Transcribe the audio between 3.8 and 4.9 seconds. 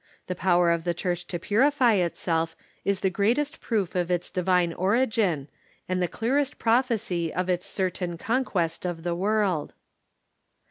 of its divine